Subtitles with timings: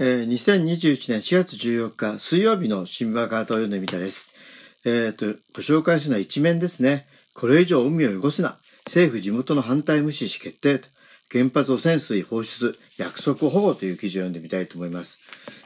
[0.00, 4.32] えー、2021年4月14日水曜日の新聞カートを読んでみたです。
[4.84, 5.26] えっ、ー、と、
[5.56, 7.04] ご紹介するのは一面ですね。
[7.34, 8.56] これ以上海を汚すな。
[8.86, 10.88] 政府地元の反対無視し決定と。
[11.32, 15.18] 原発汚染水放出、約束保護という記事を読んでみたいと思います。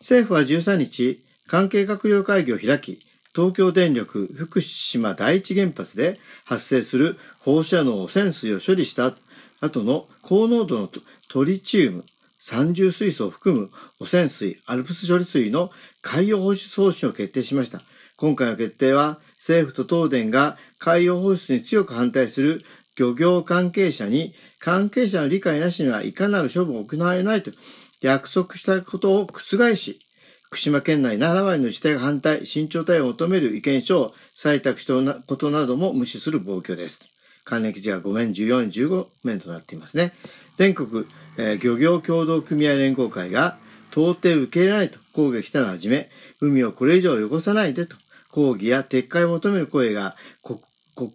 [0.00, 3.00] 政府は13日、関係閣僚会議を開き、
[3.38, 9.12] 東京電力福島第一原発で発生する放射能汚染水を処理した
[9.60, 10.88] 後の高濃度の
[11.30, 12.04] トリチウム、
[12.40, 15.70] 三重水素を含む汚染水、アルプス処理水の
[16.02, 17.80] 海洋放出方針を決定しました。
[18.16, 22.62] 今回の決定は、政府と東電が海洋放出に強く反対する
[22.98, 27.52] 漁業関係者に、関係者の理解なしにはいかなる処分を行えないと
[28.00, 30.00] 約束したことを覆し、
[30.48, 34.94] 福島県内7割の自治体が反対、慎重対応を求める意見書を採択した
[35.26, 37.04] ことなども無視する暴挙です。
[37.44, 40.12] 関連記事が5面、14、15面となっていますね。
[40.56, 41.04] 全国、
[41.36, 43.58] えー、漁業協同組合連合会が
[43.90, 46.08] 到底受け入れないと抗議したのはじめ、
[46.40, 47.96] 海をこれ以上汚さないでと
[48.32, 50.16] 抗議や撤回を求める声が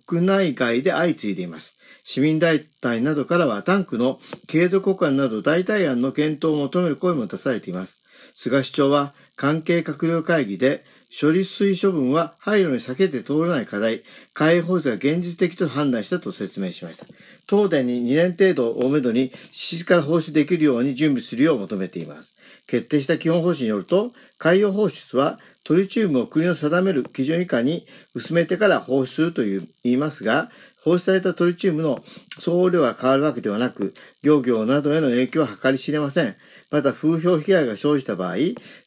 [0.05, 1.79] 国内外で相次いでいます。
[2.05, 8.02] 市民団体などからはタンクの継続保管など代替案の検討を求める声も出されています。
[8.35, 10.83] 菅市長は関係閣僚会議で
[11.19, 14.01] 処理水処分は配慮に避けて通らない課題、
[14.33, 17.05] 海洋放出が現実的と判断したと説明しました。
[17.47, 22.33] 東電に2年程度をめどに、施設から放出できるように準備するよう求めています。
[22.67, 30.49] 決定した基本方針によると、海洋放出はトリチウムを国の定める基準以下に薄めてから放出と言いますが、
[30.83, 31.99] 放出されたトリチウムの
[32.39, 36.35] 総量が変わるわけではなく、漁業などへの影響は計り知れません。
[36.73, 38.37] また風評被害が生じた場合、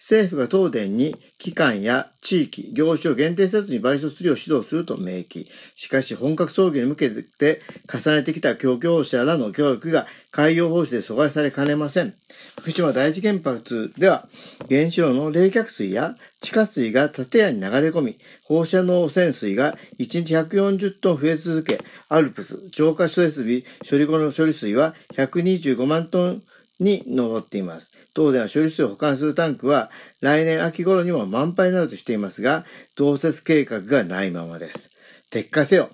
[0.01, 5.47] 政府が東電に機関や地域、業種を限定せずに賠償するよう指導すると明記。
[5.77, 12.13] しかし本格操業に向けて重ねてきた漁業者らの協力が海洋放出で阻害されかねません。
[12.59, 14.27] 福島第一原発では
[14.69, 18.17] 原子炉の冷却水や地下水が建屋に流れ込み、
[18.47, 21.79] 放射能汚染水が1日140トン増え続け、
[22.09, 26.43] アルプス、浄化設備処理後の処理水は125万トン
[26.81, 27.93] に上っています。
[28.15, 32.65] 東電は処理水を保管するタンクは来年秋頃にも満杯になるとしていますが、
[32.97, 34.91] 同設計画がないままです。
[35.31, 35.89] 撤回せよ、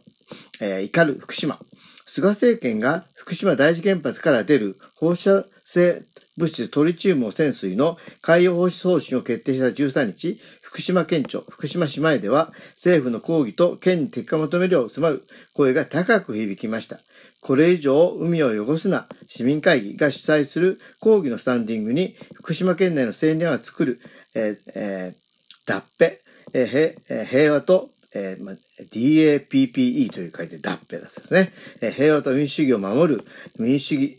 [0.61, 1.59] えー、怒る福島。
[2.07, 6.03] 菅政権が福島第一原発から出る放射性
[6.37, 15.23] 物質トリチウム汚染水の海洋放出方針を決定した13日、福島県庁、福島市前では政府の抗議と県に撤回を求めるよう迫る
[15.55, 16.99] 声が高く響きました。
[17.43, 23.99] これ以上海を汚すな市民会議が主催する抗議のスタンディングに福島県内の青年が作る、
[24.37, 26.21] えーえー、脱ペ、
[26.55, 31.51] えー、平和と、えーま、DAPPE という書いて脱ペですね、
[31.83, 31.91] えー。
[31.91, 33.25] 平和と民主主義を守る
[33.59, 34.17] 民主主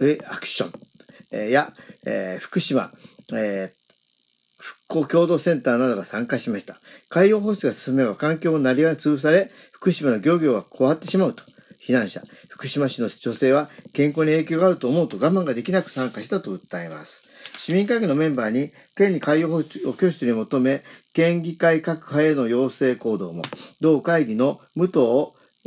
[0.00, 0.72] 義アクション、
[1.32, 1.72] えー、や、
[2.04, 2.90] えー、福島、
[3.32, 6.74] えー、復興共同センターなどが参加しました。
[7.10, 11.44] 海洋放出が進めば環境もなりわい潰され、福島の漁業が変わってしまうと。
[11.86, 17.24] 避難者、福島市の女性は健康に影響があると思うと我慢ができなく参加したと訴えます。
[17.58, 23.42] 市民会議のメンバーに県に海洋放出を拒否に求め、県議会各派への要請行動も、
[23.82, 24.98] 同会議の武藤、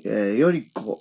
[0.06, 1.00] えー、より子、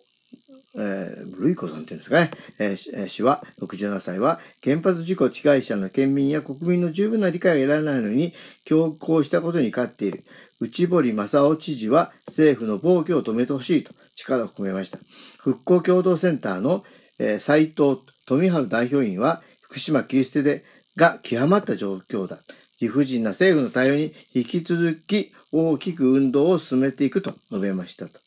[0.78, 8.34] えー、ルイコさんっていうんですかね、えー、氏は、67歳は、原発事故被害者の県民や国民の十分な理解が得られないのに、
[8.66, 10.22] 強行したことに怒っている。
[10.60, 14.98] 内堀正夫知事は、政府の暴挙を止めてほしいと力を込めました。
[15.38, 16.82] 復興共同センターの、
[17.18, 20.62] えー、斉藤富治代表員は、福島切り捨てで
[20.96, 22.38] が極まった状況だ。
[22.80, 28.18] 理不尽な政府の対応に引き続き大きく運動を進めていくと述べましたと。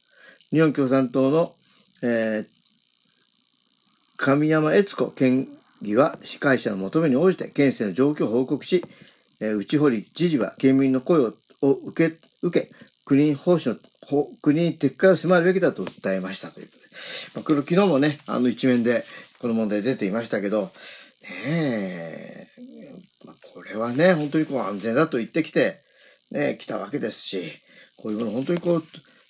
[0.51, 1.53] 日本共産党の、
[2.01, 2.47] えー、
[4.17, 5.47] 神山悦子県
[5.81, 8.83] 議は司会者の求めに応じて県政の状況を報告し、
[9.39, 12.69] えー、内堀知事は県民の声を受け、受け、
[13.05, 13.75] 国奉仕の
[14.41, 16.85] 国に撤回を迫るべきだと訴えましたということで。
[17.35, 19.05] まあ、これ昨日もね、あの一面で
[19.39, 20.69] この問題出ていましたけど、ね
[21.45, 22.47] え、
[23.25, 25.77] まあ、これはね、本当にこう安全だと言ってきて、
[26.31, 27.53] ね、来たわけですし、
[27.97, 28.83] こういうもの本当にこう、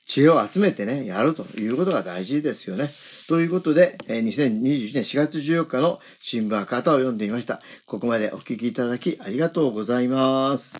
[0.07, 2.89] 知恵を集めてね、やるということが大事ですよね。
[3.27, 7.61] ということで、2021年4月14日の新聞赤旗を読んでみました。
[7.85, 10.79] ここまでお聞きいただきありがとうございます。